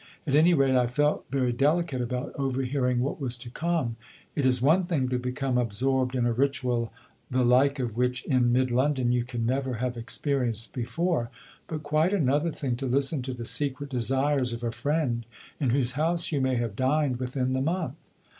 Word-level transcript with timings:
At 0.25 0.33
any 0.33 0.55
rate 0.55 0.75
I 0.75 0.87
felt 0.87 1.25
very 1.29 1.51
delicate 1.53 2.01
about 2.01 2.33
overhearing 2.33 3.01
what 3.01 3.21
was 3.21 3.37
to 3.37 3.51
come. 3.51 3.97
It 4.35 4.47
is 4.47 4.59
one 4.59 4.83
thing 4.83 5.09
to 5.09 5.19
become 5.19 5.59
absorbed 5.59 6.15
in 6.15 6.25
a 6.25 6.33
ritual 6.33 6.91
the 7.29 7.45
like 7.45 7.77
of 7.77 7.95
which, 7.95 8.25
in 8.25 8.51
mid 8.51 8.71
London, 8.71 9.11
you 9.11 9.23
can 9.23 9.45
never 9.45 9.75
have 9.75 9.97
experienced 9.97 10.73
before, 10.73 11.29
but 11.67 11.83
quite 11.83 12.13
another 12.13 12.49
thing 12.51 12.75
to 12.77 12.87
listen 12.87 13.21
to 13.21 13.33
the 13.35 13.45
secret 13.45 13.91
desires 13.91 14.53
of 14.53 14.63
a 14.63 14.71
friend 14.71 15.23
in 15.59 15.69
whose 15.69 15.91
house 15.91 16.31
you 16.31 16.41
may 16.41 16.55
have 16.55 16.75
dined 16.75 17.17
within 17.17 17.51
the 17.53 17.61
month. 17.61 17.93